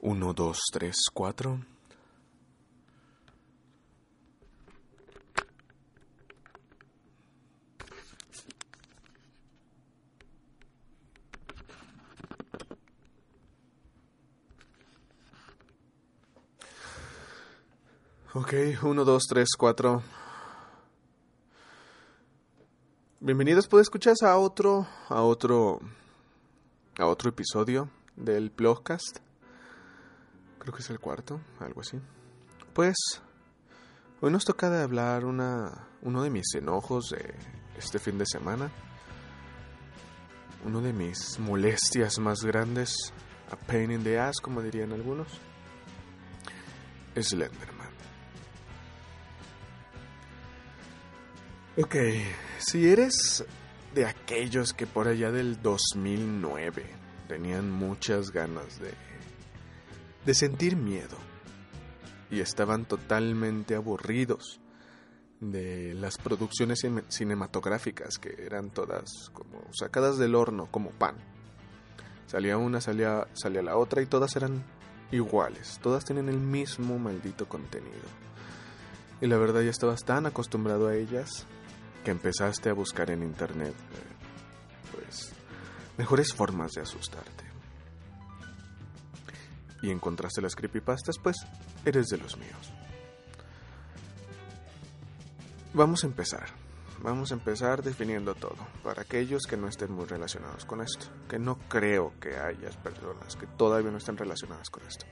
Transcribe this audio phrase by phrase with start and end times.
[0.00, 1.58] Uno, dos, tres, cuatro.
[18.34, 18.54] Ok,
[18.84, 20.04] uno, dos, tres, cuatro.
[23.18, 25.80] Bienvenidos, puedes escuchar a otro, a otro,
[26.98, 29.27] a otro episodio del podcast.
[30.58, 32.00] Creo que es el cuarto, algo así.
[32.74, 32.96] Pues,
[34.20, 37.34] hoy nos toca de hablar una, uno de mis enojos de
[37.76, 38.70] este fin de semana.
[40.64, 43.12] Uno de mis molestias más grandes,
[43.50, 45.28] a pain in the ass, como dirían algunos,
[47.14, 47.88] es Slenderman.
[51.80, 51.94] Ok,
[52.58, 53.44] si eres
[53.94, 56.84] de aquellos que por allá del 2009
[57.28, 58.92] tenían muchas ganas de,
[60.24, 61.16] de sentir miedo
[62.30, 64.60] y estaban totalmente aburridos
[65.40, 71.16] de las producciones cinematográficas que eran todas como sacadas del horno, como pan.
[72.26, 74.64] Salía una, salía, salía la otra y todas eran
[75.10, 78.08] iguales, todas tienen el mismo maldito contenido.
[79.20, 81.46] Y la verdad ya estabas tan acostumbrado a ellas
[82.04, 85.32] que empezaste a buscar en internet, eh, pues,
[85.96, 87.47] mejores formas de asustarte.
[89.82, 91.36] Y encontraste las creepypastas, pues,
[91.84, 92.72] eres de los míos.
[95.74, 96.48] Vamos a empezar.
[97.00, 101.38] Vamos a empezar definiendo todo, para aquellos que no estén muy relacionados con esto, que
[101.38, 105.06] no creo que haya personas que todavía no estén relacionadas con esto.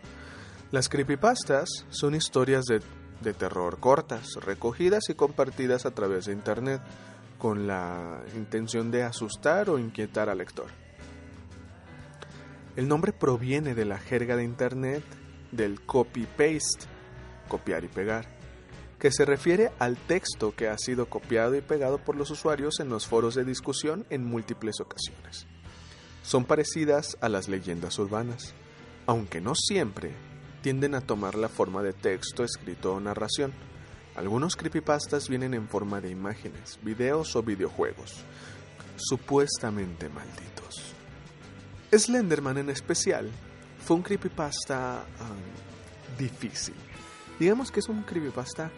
[0.72, 2.80] Las creepypastas son historias de
[3.20, 6.82] de terror cortas, recogidas y compartidas a través de Internet
[7.38, 10.85] con la intención de asustar o inquietar al lector.
[12.76, 15.02] El nombre proviene de la jerga de Internet
[15.50, 16.86] del copy-paste,
[17.48, 18.28] copiar y pegar,
[18.98, 22.90] que se refiere al texto que ha sido copiado y pegado por los usuarios en
[22.90, 25.46] los foros de discusión en múltiples ocasiones.
[26.22, 28.52] Son parecidas a las leyendas urbanas,
[29.06, 30.12] aunque no siempre
[30.60, 33.54] tienden a tomar la forma de texto escrito o narración.
[34.16, 38.24] Algunos creepypastas vienen en forma de imágenes, videos o videojuegos,
[38.96, 40.96] supuestamente malditos.
[41.92, 43.30] Slenderman en especial
[43.84, 46.74] fue un creepypasta um, difícil.
[47.38, 48.70] Digamos que es un creepypasta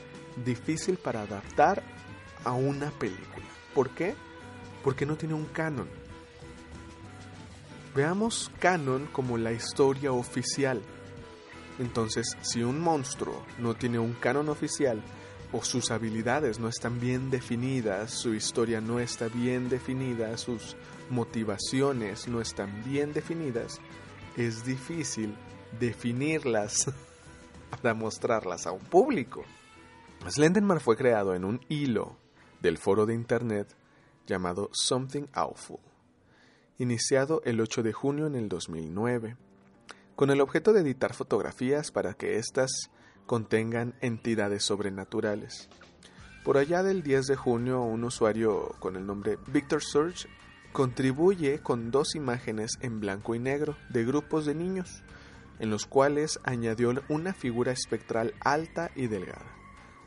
[0.44, 1.82] difícil para adaptar
[2.44, 3.46] a una película.
[3.74, 4.14] ¿Por qué?
[4.84, 5.88] Porque no tiene un canon.
[7.94, 10.82] Veamos canon como la historia oficial
[11.78, 15.00] entonces, si un monstruo no tiene un canon oficial,
[15.52, 20.76] o sus habilidades no están bien definidas, su historia no está bien definida, sus
[21.10, 23.80] motivaciones no están bien definidas,
[24.36, 25.34] es difícil
[25.78, 26.92] definirlas
[27.70, 29.44] para mostrarlas a un público.
[30.28, 32.16] Slenderman fue creado en un hilo
[32.60, 33.74] del foro de internet
[34.26, 35.78] llamado Something Awful,
[36.78, 39.36] iniciado el 8 de junio en el 2009
[40.19, 42.90] con el objeto de editar fotografías para que éstas
[43.26, 45.69] contengan entidades sobrenaturales.
[46.44, 50.28] Por allá del 10 de junio, un usuario con el nombre Victor Surge
[50.73, 55.03] contribuye con dos imágenes en blanco y negro de grupos de niños,
[55.59, 59.56] en los cuales añadió una figura espectral alta y delgada,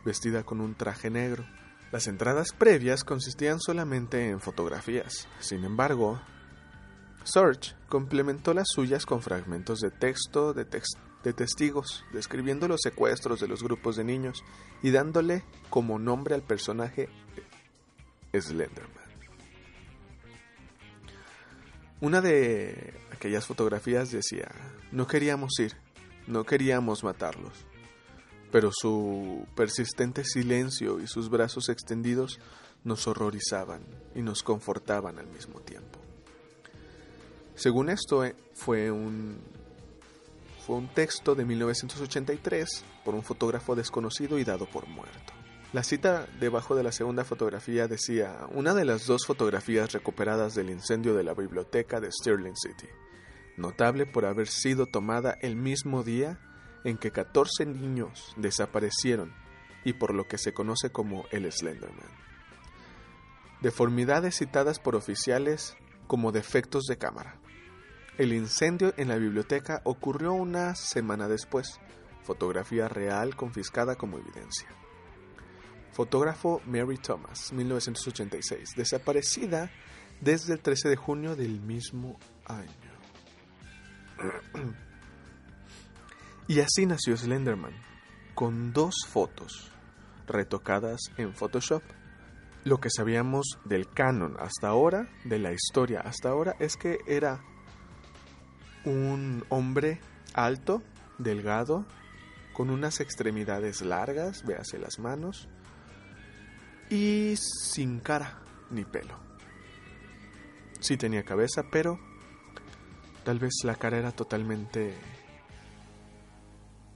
[0.05, 1.45] vestida con un traje negro.
[1.91, 5.27] Las entradas previas consistían solamente en fotografías.
[5.39, 6.21] Sin embargo,
[7.23, 10.65] Search complementó las suyas con fragmentos de texto de,
[11.23, 14.43] de, testigos, describiendo los secuestros de los grupos de niños
[14.81, 17.09] y dándole como nombre al personaje
[18.33, 19.00] Slenderman.
[22.01, 24.49] Una de aquellas fotografías decía,
[24.91, 25.73] no queríamos ir,
[26.25, 27.53] no queríamos matarlos,
[28.51, 32.39] pero su persistente silencio y sus brazos extendidos
[32.83, 33.83] nos horrorizaban
[34.15, 35.99] y nos confortaban al mismo tiempo.
[37.53, 39.37] Según esto, eh, fue un,
[40.65, 45.33] fue un texto de 1983 por un fotógrafo desconocido y dado por muerto.
[45.73, 50.69] La cita debajo de la segunda fotografía decía, una de las dos fotografías recuperadas del
[50.69, 52.89] incendio de la biblioteca de Sterling City,
[53.55, 56.41] notable por haber sido tomada el mismo día
[56.83, 59.33] en que 14 niños desaparecieron
[59.85, 62.11] y por lo que se conoce como el Slenderman.
[63.61, 65.77] Deformidades citadas por oficiales
[66.07, 67.39] como defectos de cámara.
[68.17, 71.79] El incendio en la biblioteca ocurrió una semana después.
[72.23, 74.67] Fotografía real confiscada como evidencia.
[75.91, 79.69] Fotógrafo Mary Thomas, 1986, desaparecida
[80.21, 82.91] desde el 13 de junio del mismo año.
[86.47, 87.73] Y así nació Slenderman,
[88.35, 89.71] con dos fotos
[90.27, 91.81] retocadas en Photoshop.
[92.63, 97.41] Lo que sabíamos del canon hasta ahora, de la historia hasta ahora, es que era
[98.85, 99.99] un hombre
[100.33, 100.83] alto,
[101.17, 101.85] delgado,
[102.53, 105.47] con unas extremidades largas, véase las manos,
[106.91, 109.17] y sin cara ni pelo.
[110.81, 111.97] Sí tenía cabeza, pero
[113.23, 114.93] tal vez la cara era totalmente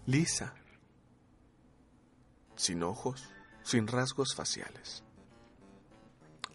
[0.06, 0.54] lisa,
[2.58, 3.30] sin ojos,
[3.64, 5.04] sin rasgos faciales.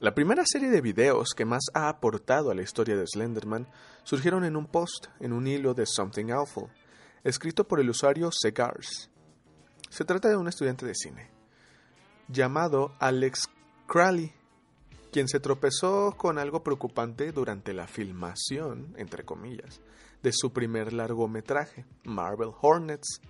[0.01, 3.69] La primera serie de videos que más ha aportado a la historia de Slenderman
[4.03, 6.71] surgieron en un post, en un hilo de Something Awful,
[7.25, 9.11] escrito por el usuario Cigars.
[9.89, 11.40] Se trata de un estudiante de cine,
[12.33, 13.49] llamado Alex
[13.87, 14.33] Crowley,
[15.13, 19.81] quien se tropezó con algo preocupante durante la filmación, entre comillas,
[20.23, 23.21] de su primer largometraje, Marvel Hornets.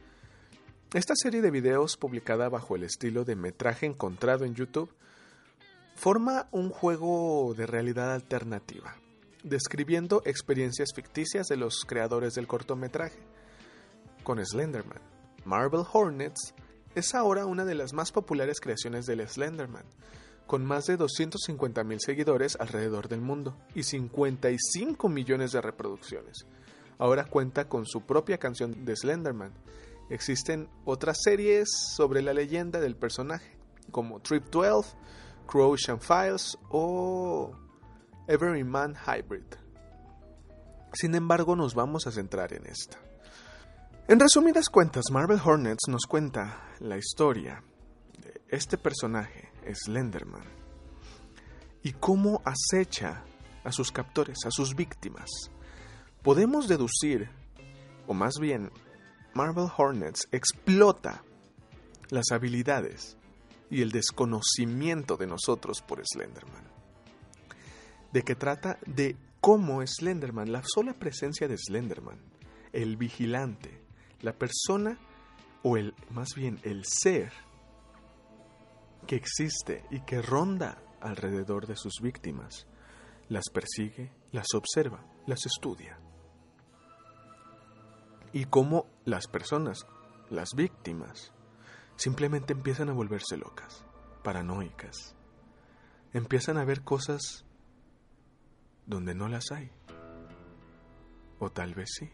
[0.93, 4.93] Esta serie de videos, publicada bajo el estilo de metraje encontrado en YouTube,
[5.95, 8.97] forma un juego de realidad alternativa,
[9.43, 13.21] describiendo experiencias ficticias de los creadores del cortometraje.
[14.25, 15.01] Con Slenderman,
[15.45, 16.55] Marvel Hornets
[16.95, 19.85] es ahora una de las más populares creaciones del Slenderman,
[20.47, 26.47] con más de 250.000 seguidores alrededor del mundo y 55 millones de reproducciones.
[26.99, 29.53] Ahora cuenta con su propia canción de Slenderman.
[30.11, 33.57] Existen otras series sobre la leyenda del personaje,
[33.93, 34.97] como Trip 12,
[35.47, 37.53] Croatian Files o
[38.27, 39.45] Everyman Hybrid.
[40.93, 42.99] Sin embargo, nos vamos a centrar en esta.
[44.11, 47.63] En resumidas cuentas, Marvel Hornets nos cuenta la historia
[48.19, 50.43] de este personaje, Slenderman,
[51.85, 53.23] y cómo acecha
[53.63, 55.29] a sus captores, a sus víctimas.
[56.25, 57.31] Podemos deducir,
[58.09, 58.73] o más bien,
[59.33, 61.23] Marvel Hornets explota
[62.09, 63.17] las habilidades
[63.71, 66.65] y el desconocimiento de nosotros por Slenderman.
[68.13, 72.19] De que trata de cómo Slenderman, la sola presencia de Slenderman,
[72.73, 73.80] el vigilante,
[74.23, 74.99] la persona
[75.63, 77.33] o el más bien el ser
[79.07, 82.67] que existe y que ronda alrededor de sus víctimas,
[83.29, 85.99] las persigue, las observa, las estudia.
[88.33, 89.87] Y cómo las personas,
[90.29, 91.33] las víctimas,
[91.97, 93.85] simplemente empiezan a volverse locas,
[94.23, 95.17] paranoicas.
[96.13, 97.45] Empiezan a ver cosas
[98.87, 99.71] donde no las hay.
[101.39, 102.11] O tal vez sí.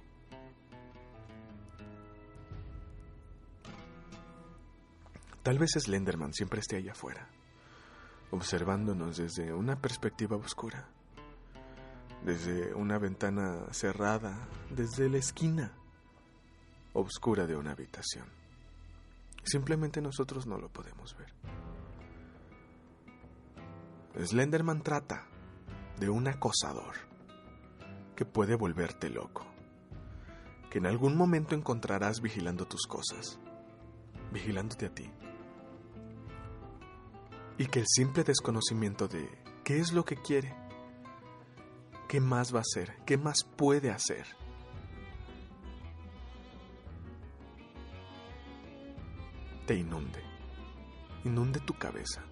[5.46, 7.28] Tal vez Slenderman siempre esté allá afuera,
[8.32, 10.88] observándonos desde una perspectiva oscura,
[12.24, 15.72] desde una ventana cerrada, desde la esquina
[16.94, 18.26] oscura de una habitación.
[19.44, 21.32] Simplemente nosotros no lo podemos ver.
[24.26, 25.28] Slenderman trata
[26.00, 26.96] de un acosador
[28.16, 29.46] que puede volverte loco,
[30.72, 33.38] que en algún momento encontrarás vigilando tus cosas,
[34.32, 35.08] vigilándote a ti
[37.58, 39.28] y que el simple desconocimiento de
[39.64, 40.54] qué es lo que quiere,
[42.08, 44.26] qué más va a hacer, qué más puede hacer,
[49.66, 50.22] te inunde,
[51.24, 52.22] inunde tu cabeza.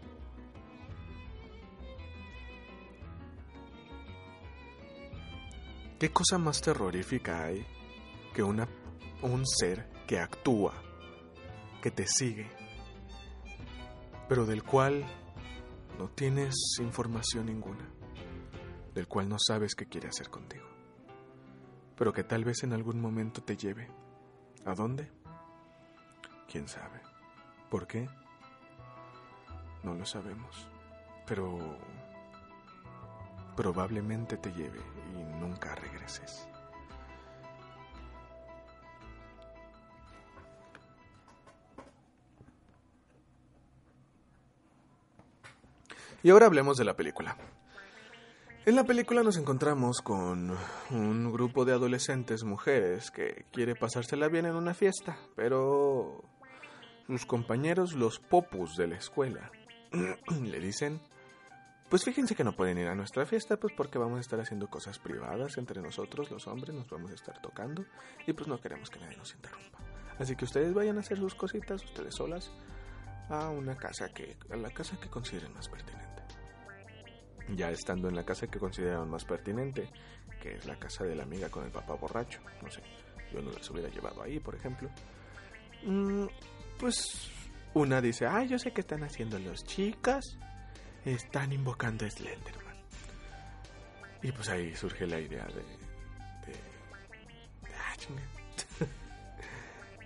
[5.99, 7.67] ¿Qué cosa más terrorífica hay
[8.35, 8.69] que una,
[9.23, 10.75] un ser que actúa,
[11.81, 12.51] que te sigue,
[14.29, 15.05] pero del cual
[15.99, 17.89] no tienes información ninguna,
[18.95, 20.67] del cual no sabes qué quiere hacer contigo,
[21.97, 23.89] pero que tal vez en algún momento te lleve.
[24.65, 25.11] ¿A dónde?
[26.51, 27.01] ¿Quién sabe?
[27.71, 28.09] ¿Por qué?
[29.83, 30.69] No lo sabemos,
[31.27, 31.79] pero
[33.57, 34.81] probablemente te lleve
[35.13, 36.49] y nunca regreses.
[46.25, 47.37] Y ahora hablemos de la película.
[48.65, 50.57] En la película nos encontramos con
[50.91, 56.25] un grupo de adolescentes mujeres que quiere pasársela bien en una fiesta, pero
[57.07, 59.51] sus compañeros, los popus de la escuela,
[60.43, 60.99] le dicen,
[61.91, 64.69] pues fíjense que no pueden ir a nuestra fiesta, pues porque vamos a estar haciendo
[64.69, 67.85] cosas privadas entre nosotros, los hombres, nos vamos a estar tocando
[68.27, 69.79] y pues no queremos que nadie nos interrumpa.
[70.19, 72.51] Así que ustedes vayan a hacer sus cositas, ustedes solas,
[73.29, 76.04] a una casa que, a la casa que consideren más pertinente
[77.49, 79.89] ya estando en la casa que consideraron más pertinente,
[80.41, 82.81] que es la casa de la amiga con el papá borracho, no sé,
[83.33, 84.89] yo no las hubiera llevado ahí, por ejemplo.
[85.85, 86.27] Mm,
[86.79, 87.31] pues
[87.75, 90.39] una dice, ay, yo sé qué están haciendo los chicas.
[91.05, 92.77] Están invocando a Slenderman.
[94.23, 95.55] Y pues ahí surge la idea de...
[95.55, 96.59] de,
[97.75, 97.95] ah,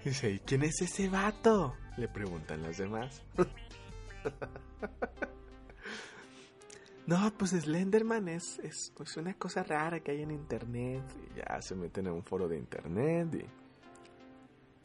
[0.05, 1.77] dice, ¿y quién es ese vato?
[1.97, 3.23] Le preguntan las demás.
[7.09, 11.03] No, pues Slenderman es, es pues una cosa rara que hay en internet.
[11.25, 13.35] Y ya se meten en un foro de internet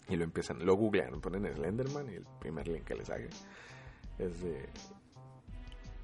[0.07, 3.25] y, y lo empiezan, lo googlean, ponen Slenderman y el primer link que les haga
[4.17, 4.69] es de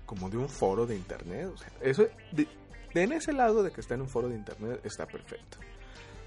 [0.06, 1.52] como de un foro de internet.
[1.54, 2.50] O sea, eso de,
[2.96, 5.60] en ese lado de que está en un foro de internet está perfecto.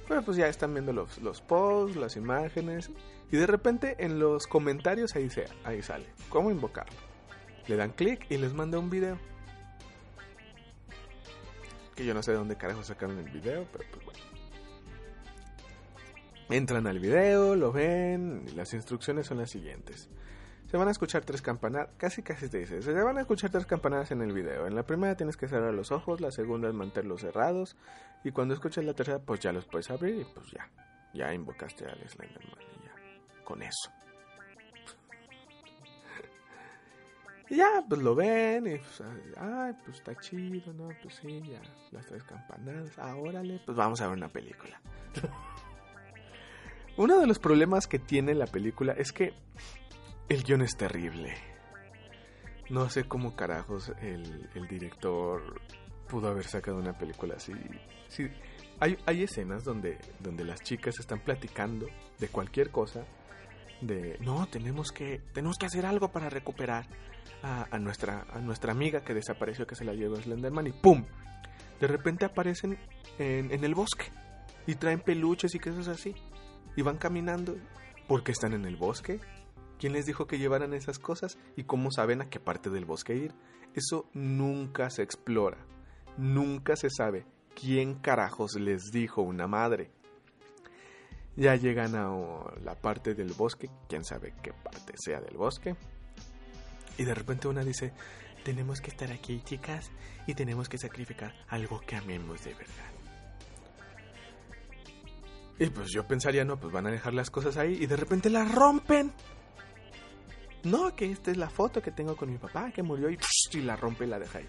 [0.08, 2.90] Pero pues ya están viendo los, los posts, las imágenes
[3.30, 6.96] y de repente en los comentarios ahí, se, ahí sale cómo invocarlo.
[7.66, 9.18] Le dan clic y les manda un video
[12.04, 14.20] yo no sé de dónde carajo sacaron el video, pero pues bueno.
[16.50, 20.10] Entran al video, lo ven, y las instrucciones son las siguientes.
[20.70, 23.66] Se van a escuchar tres campanadas, casi casi te dice, se van a escuchar tres
[23.66, 24.66] campanadas en el video.
[24.66, 27.76] En la primera tienes que cerrar los ojos, la segunda es mantenerlos cerrados,
[28.24, 30.70] y cuando escuches la tercera, pues ya los puedes abrir y pues ya,
[31.12, 33.90] ya invocaste al Slenderman y ya, con eso.
[37.52, 39.02] Y ya, pues lo ven y pues,
[39.36, 40.88] ay, pues está chido, ¿no?
[41.02, 44.80] Pues sí, ya, las tres campanadas, ah, órale, pues vamos a ver una película.
[46.96, 49.34] Uno de los problemas que tiene la película es que
[50.30, 51.34] el guion es terrible.
[52.70, 55.60] No sé cómo carajos el, el director
[56.08, 57.52] pudo haber sacado una película así.
[58.08, 58.28] Sí,
[58.80, 61.86] hay, hay escenas donde, donde las chicas están platicando
[62.18, 63.04] de cualquier cosa.
[63.82, 66.86] De, no, tenemos que, tenemos que hacer algo para recuperar
[67.42, 71.04] a, nuestra, a nuestra amiga que desapareció, que se la llevó Slenderman, y ¡pum!
[71.80, 72.78] De repente aparecen
[73.18, 74.04] en, en el bosque
[74.66, 76.14] y traen peluches y cosas así.
[76.76, 77.56] Y van caminando.
[78.06, 79.20] porque están en el bosque?
[79.78, 81.38] ¿Quién les dijo que llevaran esas cosas?
[81.56, 83.34] ¿Y cómo saben a qué parte del bosque ir?
[83.74, 85.58] Eso nunca se explora.
[86.16, 89.90] Nunca se sabe quién carajos les dijo una madre.
[91.36, 92.10] Ya llegan a
[92.62, 95.74] la parte del bosque, quién sabe qué parte sea del bosque.
[96.98, 97.92] Y de repente una dice,
[98.44, 99.90] tenemos que estar aquí, chicas,
[100.26, 102.92] y tenemos que sacrificar algo que amemos de verdad.
[105.58, 108.28] Y pues yo pensaría, no, pues van a dejar las cosas ahí y de repente
[108.30, 109.12] las rompen.
[110.64, 113.18] No, que esta es la foto que tengo con mi papá que murió y,
[113.52, 114.48] y la rompe y la deja ahí.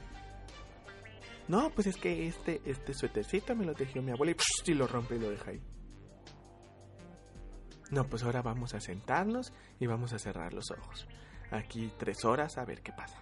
[1.47, 4.87] No, pues es que este, este suétercito me lo tejió mi abuela y, y lo
[4.87, 5.61] rompe y lo deja ahí.
[7.93, 11.07] No, pues ahora vamos a sentarnos y vamos a cerrar los ojos
[11.53, 13.19] aquí tres horas a ver qué pasa.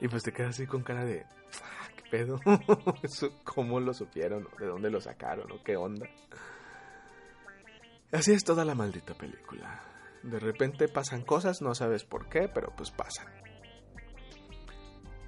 [0.00, 2.40] Y pues te quedas así con cara de, ah, ¿qué pedo?
[3.44, 4.48] ¿Cómo lo supieron?
[4.58, 5.46] ¿De dónde lo sacaron?
[5.64, 6.08] ¿Qué onda?
[8.10, 9.80] Así es toda la maldita película.
[10.22, 13.26] De repente pasan cosas, no sabes por qué, pero pues pasan.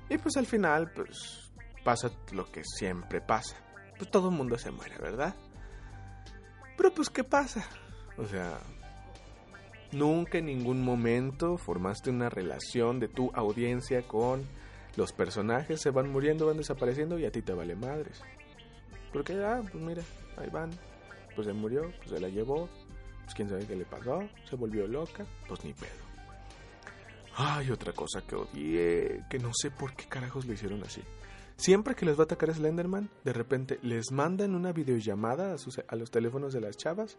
[0.09, 1.53] Y pues al final, pues
[1.85, 3.57] pasa lo que siempre pasa.
[3.99, 5.35] Pues todo el mundo se muere, ¿verdad?
[6.77, 7.67] Pero pues ¿qué pasa?
[8.17, 8.59] O sea,
[9.93, 14.45] nunca en ningún momento formaste una relación de tu audiencia con
[14.97, 18.23] los personajes, se van muriendo, van desapareciendo y a ti te vale madres.
[19.13, 20.03] Porque, ah, pues mira,
[20.37, 20.71] ahí van,
[21.35, 22.69] pues se murió, pues se la llevó,
[23.23, 26.05] pues quién sabe qué le pasó, se volvió loca, pues ni pedo.
[27.37, 31.03] Ay, otra cosa que odié, que no sé por qué carajos lo hicieron así.
[31.57, 35.81] Siempre que les va a atacar Slenderman, de repente les mandan una videollamada a, sus,
[35.87, 37.17] a los teléfonos de las chavas.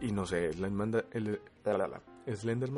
[0.00, 1.02] Y no sé, Slenderman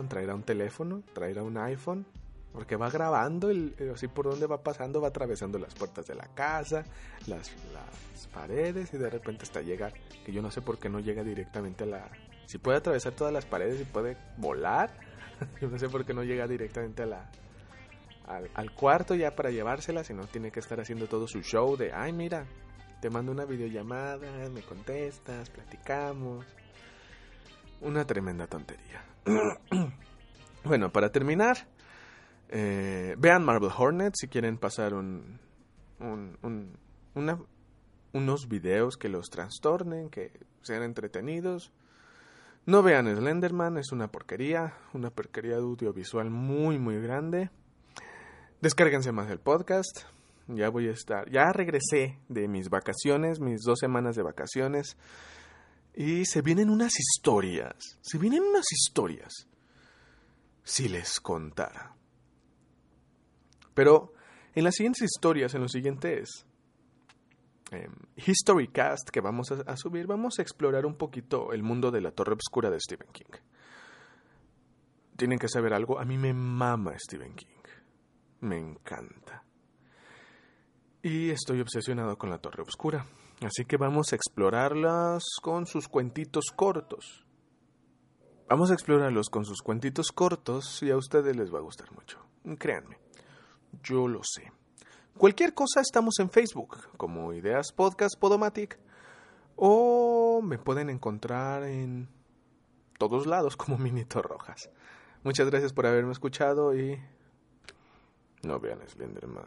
[0.08, 2.06] traerá un teléfono, traerá un iPhone,
[2.52, 6.14] porque va grabando, el, eh, así por donde va pasando, va atravesando las puertas de
[6.14, 6.84] la casa,
[7.26, 9.92] las, las paredes y de repente hasta llegar,
[10.24, 12.08] que yo no sé por qué no llega directamente a la...
[12.46, 14.90] Si puede atravesar todas las paredes y puede volar,
[15.60, 17.30] yo no sé por qué no llega directamente a la,
[18.26, 22.12] al, cuarto ya para llevársela, sino tiene que estar haciendo todo su show de, ay
[22.12, 22.46] mira,
[23.00, 26.46] te mando una videollamada, me contestas, platicamos.
[27.82, 29.04] Una tremenda tontería.
[30.64, 31.68] bueno, para terminar,
[32.48, 35.38] eh, vean Marvel Hornet si quieren pasar un,
[36.00, 36.78] un,
[38.12, 41.70] unos videos que los trastornen, que sean entretenidos.
[42.64, 47.50] No vean Slenderman, es una porquería, una porquería de audiovisual muy, muy grande.
[48.60, 50.04] Descárguense más el podcast.
[50.48, 54.96] Ya voy a estar, ya regresé de mis vacaciones, mis dos semanas de vacaciones.
[55.94, 59.48] Y se vienen unas historias, se vienen unas historias,
[60.62, 61.94] si les contara.
[63.74, 64.12] Pero
[64.54, 66.46] en las siguientes historias, en los siguientes
[67.72, 72.00] eh, Historycast que vamos a, a subir, vamos a explorar un poquito el mundo de
[72.00, 73.38] la Torre Oscura de Stephen King.
[75.16, 77.55] Tienen que saber algo, a mí me mama Stephen King.
[78.40, 79.44] Me encanta.
[81.02, 83.06] Y estoy obsesionado con la Torre Oscura.
[83.42, 87.24] Así que vamos a explorarlas con sus cuentitos cortos.
[88.48, 92.18] Vamos a explorarlos con sus cuentitos cortos y a ustedes les va a gustar mucho.
[92.58, 92.98] Créanme,
[93.82, 94.52] yo lo sé.
[95.18, 98.78] Cualquier cosa estamos en Facebook, como Ideas Podcast Podomatic,
[99.56, 102.08] o me pueden encontrar en
[102.98, 104.70] todos lados como Minito Rojas.
[105.24, 107.00] Muchas gracias por haberme escuchado y
[108.42, 109.44] no vean Slenderman.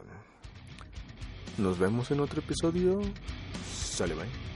[1.58, 3.00] Nos vemos en otro episodio.
[3.72, 4.49] Sale, bye.